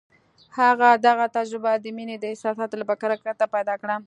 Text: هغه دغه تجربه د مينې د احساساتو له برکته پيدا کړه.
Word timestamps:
هغه 0.59 0.89
دغه 1.07 1.25
تجربه 1.37 1.71
د 1.77 1.85
مينې 1.97 2.15
د 2.19 2.23
احساساتو 2.31 2.79
له 2.79 2.85
برکته 2.89 3.45
پيدا 3.55 3.73
کړه. 3.81 3.95